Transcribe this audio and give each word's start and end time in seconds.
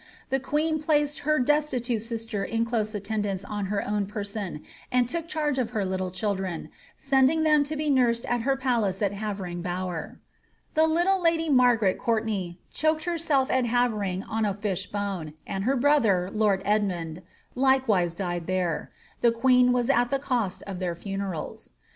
The 0.29 0.39
queen 0.39 0.81
placed 0.81 1.19
her 1.29 1.37
destitute 1.37 2.01
sister 2.01 2.43
in 2.43 2.65
close 2.65 2.95
attendance 2.95 3.45
on 3.45 3.67
her 3.67 3.87
own 3.87 4.07
penoOf 4.07 4.59
and 4.91 5.07
took 5.07 5.27
charge 5.27 5.59
of 5.59 5.69
her 5.77 5.85
little 5.85 6.09
children, 6.09 6.69
sending 6.95 7.43
them 7.43 7.63
to 7.65 7.75
be 7.75 7.87
nursed 7.87 8.25
at 8.25 8.41
her 8.41 8.55
palace 8.55 9.03
of 9.03 9.11
Havering 9.11 9.61
Bower. 9.61 10.19
The 10.73 10.87
little 10.87 11.21
lady 11.21 11.49
Maigaret 11.49 11.99
Ck>urtenay 11.99 12.57
choked 12.71 13.03
herself 13.03 13.51
at 13.51 13.65
Havering 13.67 14.23
with 14.27 14.43
a 14.47 14.55
fish 14.59 14.87
bone, 14.89 15.35
and 15.45 15.65
her 15.65 15.75
brother, 15.75 16.31
lord 16.33 16.63
Edmund^ 16.63 17.21
likewise 17.53 18.15
died 18.15 18.47
there; 18.47 18.89
the 19.21 19.31
queen 19.31 19.71
was 19.71 19.91
at 19.91 20.05
the 20.09 20.17
cost 20.17 20.63
of 20.65 20.79
their 20.79 20.95
funerals. 20.95 21.73